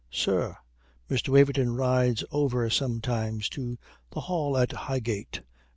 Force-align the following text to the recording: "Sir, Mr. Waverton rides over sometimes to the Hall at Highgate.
"Sir, 0.09 0.57
Mr. 1.11 1.29
Waverton 1.29 1.75
rides 1.75 2.23
over 2.31 2.67
sometimes 2.71 3.47
to 3.49 3.77
the 4.09 4.21
Hall 4.21 4.57
at 4.57 4.71
Highgate. 4.71 5.41